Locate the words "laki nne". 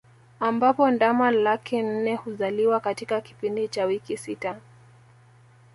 1.31-2.15